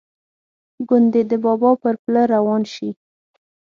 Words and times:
ګوندې 0.87 1.21
د 1.31 1.33
بابا 1.43 1.71
پر 1.81 1.95
پله 2.03 2.21
روان 2.33 2.61
شي. 2.73 2.89